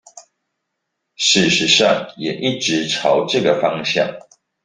[1.15, 4.15] 事實上也一直朝這個方向